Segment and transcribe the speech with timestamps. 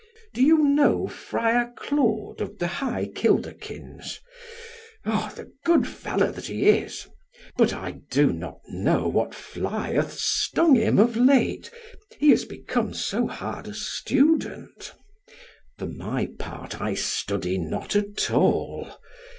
[0.33, 4.17] Do you know Friar Claude of the high kilderkins?
[5.05, 7.07] Oh the good fellow that he is!
[7.55, 11.69] But I do not know what fly hath stung him of late,
[12.17, 14.91] he is become so hard a student.
[15.77, 18.97] For my part, I study not at all.